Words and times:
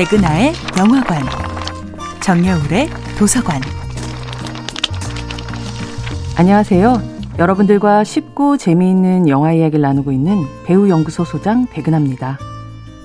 백은하의 0.00 0.54
영화관, 0.78 1.22
정여울의 2.22 2.88
도서관. 3.18 3.60
안녕하세요. 6.38 7.02
여러분들과 7.38 8.02
쉽고 8.02 8.56
재미있는 8.56 9.28
영화 9.28 9.52
이야기를 9.52 9.82
나누고 9.82 10.10
있는 10.10 10.46
배우 10.64 10.88
연구소 10.88 11.26
소장 11.26 11.66
백은하입니다. 11.66 12.38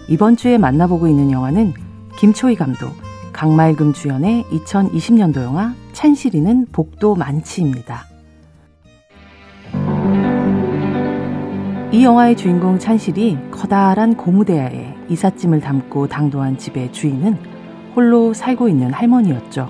이번 0.07 0.37
주에 0.37 0.57
만나보고 0.57 1.09
있는 1.09 1.31
영화는 1.31 1.73
김초희 2.17 2.55
감독, 2.55 2.95
강말금 3.33 3.91
주연의 3.91 4.45
2020년도 4.45 5.43
영화 5.43 5.73
찬실이는 5.91 6.67
복도 6.71 7.15
많지입니다. 7.15 8.05
이 11.95 12.03
영화의 12.03 12.35
주인공 12.35 12.77
찬실이 12.77 13.37
커다란 13.51 14.17
고무대야에 14.17 14.95
이삿짐을 15.07 15.61
담고 15.61 16.07
당도한 16.07 16.57
집의 16.57 16.91
주인은 16.91 17.37
홀로 17.95 18.33
살고 18.33 18.67
있는 18.67 18.91
할머니였죠. 18.91 19.69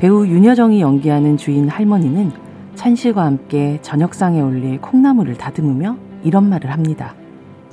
배우 0.00 0.26
윤여정이 0.26 0.82
연기하는 0.82 1.38
주인 1.38 1.66
할머니는 1.66 2.30
찬실과 2.74 3.24
함께 3.24 3.78
저녁상에 3.80 4.42
올릴 4.42 4.82
콩나물을 4.82 5.38
다듬으며 5.38 5.96
이런 6.24 6.46
말을 6.50 6.70
합니다. 6.70 7.14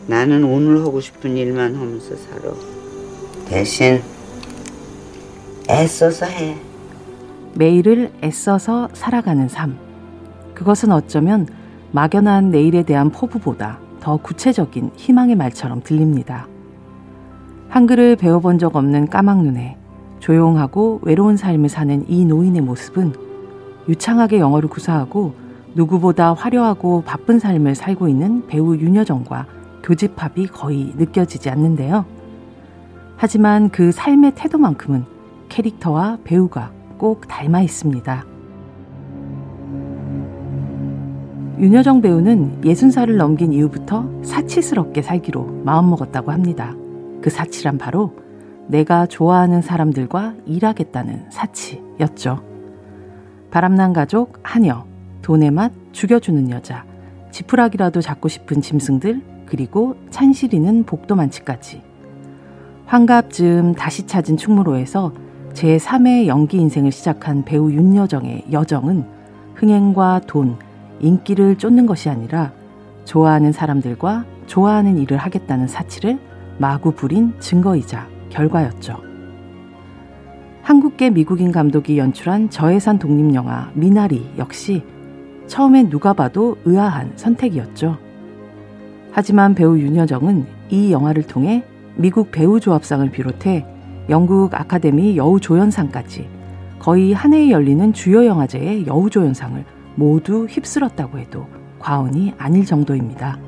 나는 0.08 0.46
오늘 0.46 0.80
하고 0.86 1.02
싶은 1.02 1.36
일만 1.36 1.76
하면서 1.76 2.16
살아. 2.16 2.54
대신 3.50 4.00
애써서 5.70 6.26
해. 6.26 6.56
매일을 7.56 8.14
애써서 8.24 8.88
살아가는 8.94 9.50
삶. 9.50 9.78
그것은 10.54 10.94
어쩌면 10.94 11.65
막연한 11.96 12.52
내일에 12.52 12.84
대한 12.84 13.10
포부보다 13.10 13.80
더 14.02 14.18
구체적인 14.18 14.92
희망의 14.98 15.38
말처럼 15.38 15.82
들립니다. 15.82 16.46
한글을 17.70 18.18
배워본 18.18 18.60
적 18.60 18.76
없는 18.76 19.08
까막눈에 19.08 19.78
조용하고 20.20 21.00
외로운 21.04 21.38
삶을 21.38 21.70
사는 21.70 22.04
이 22.10 22.26
노인의 22.26 22.62
모습은 22.64 23.14
유창하게 23.88 24.40
영어를 24.40 24.68
구사하고 24.68 25.36
누구보다 25.74 26.34
화려하고 26.34 27.04
바쁜 27.06 27.40
삶을 27.40 27.76
살고 27.76 28.10
있는 28.10 28.46
배우 28.48 28.76
윤여정과 28.76 29.46
교집합이 29.82 30.48
거의 30.48 30.92
느껴지지 30.98 31.50
않는데요. 31.50 32.04
하지만 33.16 33.70
그 33.70 33.94
삶의 33.94 34.34
태도만큼은 34.36 35.06
캐릭터와 35.48 36.18
배우가 36.26 36.74
꼭 36.98 37.26
닮아 37.30 37.62
있습니다. 37.62 38.35
윤여정 41.58 42.02
배우는 42.02 42.62
60살을 42.62 43.16
넘긴 43.16 43.54
이후부터 43.54 44.10
사치스럽게 44.24 45.02
살기로 45.02 45.62
마음먹었다고 45.64 46.34
합니다. 46.34 46.76
그 47.22 47.30
사치란 47.30 47.78
바로 47.78 48.14
내가 48.68 49.06
좋아하는 49.06 49.62
사람들과 49.62 50.34
일하겠다는 50.46 51.28
사치였죠. 51.30 52.44
바람난 53.52 53.94
가족, 53.94 54.40
하녀, 54.44 54.84
돈의 55.22 55.52
맛, 55.52 55.72
죽여주는 55.94 56.50
여자, 56.50 56.84
지푸라기라도 57.32 58.02
잡고 58.02 58.28
싶은 58.28 58.62
짐승들, 58.62 59.22
그리고 59.46 59.96
찬실이는 60.10 60.84
복도만치까지. 60.84 61.82
환갑쯤 62.86 63.76
다시 63.76 64.06
찾은 64.06 64.36
충무로에서 64.36 65.14
제3의 65.54 66.28
연기 66.28 66.58
인생을 66.58 66.92
시작한 66.92 67.46
배우 67.46 67.72
윤여정의 67.72 68.48
여정은 68.52 69.06
흥행과 69.56 70.22
돈, 70.28 70.58
인기를 71.00 71.58
쫓는 71.58 71.86
것이 71.86 72.10
아니라 72.10 72.52
좋아하는 73.06 73.52
사람들과 73.52 74.26
좋아하는 74.48 74.98
일을 74.98 75.18
하겠다는 75.18 75.68
사치를 75.68 76.20
마구 76.58 76.92
부린 76.92 77.34
증거이자 77.40 78.08
결과였죠. 78.30 79.02
한국계 80.62 81.12
미국인 81.12 81.52
감독이 81.52 81.98
연출한 81.98 82.50
저예산 82.50 82.98
독립영화 82.98 83.72
미나리 83.76 84.32
역시 84.38 84.84
처음엔 85.48 85.90
누가 85.90 86.14
봐도 86.14 86.58
의아한 86.66 87.14
선택이었죠. 87.16 87.98
하지만 89.12 89.54
배우 89.54 89.78
윤여정은 89.78 90.46
이 90.70 90.92
영화를 90.92 91.24
통해 91.24 91.64
미국 91.96 92.32
배우 92.32 92.60
조합상을 92.60 93.10
비롯해 93.12 93.66
영국 94.10 94.54
아카데미 94.54 95.18
여우조연상까지 95.18 96.28
거의 96.80 97.14
한 97.14 97.34
해에 97.34 97.52
열리는 97.52 97.94
주요 97.94 98.26
영화제의 98.26 98.88
여우조연상을 98.88 99.64
모두 99.96 100.46
휩쓸었다고 100.46 101.20
해도 101.20 101.48
과언이 101.80 102.34
아닐 102.38 102.66
정도입니다. 102.66 103.40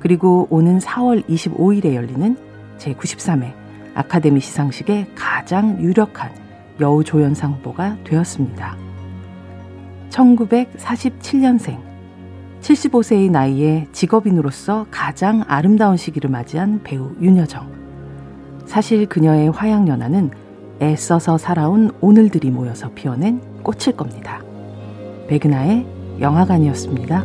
그리고 0.00 0.46
오는 0.50 0.78
4월 0.78 1.26
25일에 1.26 1.94
열리는 1.94 2.36
제93회 2.78 3.52
아카데미 3.94 4.40
시상식의 4.40 5.12
가장 5.14 5.80
유력한 5.80 6.30
여우조연상 6.80 7.54
후보가 7.54 7.96
되었습니다. 8.04 8.76
1947년생, 10.10 11.80
75세의 12.60 13.30
나이에 13.30 13.88
직업인으로서 13.92 14.86
가장 14.90 15.44
아름다운 15.46 15.96
시기를 15.96 16.30
맞이한 16.30 16.82
배우 16.82 17.14
윤여정. 17.20 17.76
사실 18.66 19.06
그녀의 19.06 19.50
화양연화는 19.50 20.30
애써서 20.82 21.38
살아온 21.38 21.90
오늘들이 22.00 22.50
모여서 22.50 22.90
피어낸 22.94 23.40
꽃일 23.62 23.96
겁니다. 23.96 24.42
백은하의 25.28 25.86
영화관이었습니다. 26.20 27.24